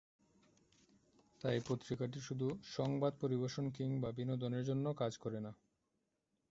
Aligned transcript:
তাই 1.41 1.59
পত্রিকাটি 1.67 2.19
শুধু 2.21 2.47
সংবাদ 2.71 3.13
পরিবেশন 3.21 3.65
কিংবা 3.69 4.09
বিনোদনের 4.11 4.63
জন্য 4.65 4.85
কাজ 4.93 5.13
করে 5.17 5.39
না। 5.39 5.51